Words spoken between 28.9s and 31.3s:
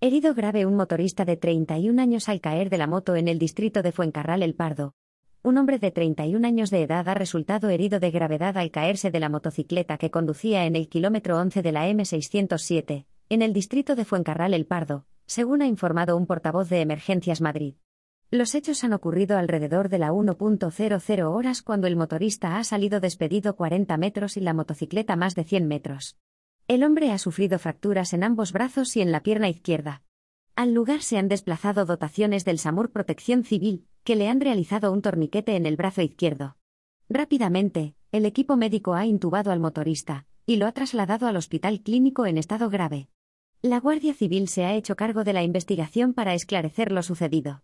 y en la pierna izquierda. Al lugar se han